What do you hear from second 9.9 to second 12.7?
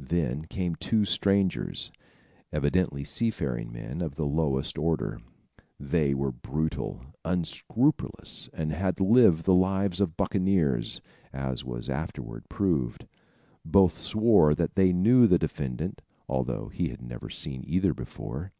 of buccaneers, as was afterward